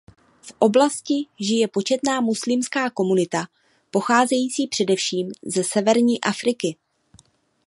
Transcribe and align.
V 0.41 0.53
oblasti 0.59 1.25
žije 1.39 1.67
početná 1.67 2.21
muslimská 2.21 2.89
komunita 2.89 3.47
pocházející 3.91 4.67
především 4.67 5.31
ze 5.45 5.63
severní 5.63 6.21
Afriky. 6.21 6.75